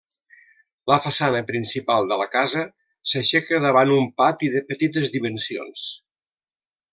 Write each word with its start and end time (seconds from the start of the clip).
La 0.91 0.95
façana 1.01 1.41
principal 1.51 2.09
de 2.11 2.17
la 2.21 2.27
casa 2.35 2.63
s'aixeca 3.11 3.61
davant 3.67 3.93
un 3.99 4.09
pati 4.23 4.51
de 4.55 4.63
petites 4.73 5.13
dimensions. 5.19 5.87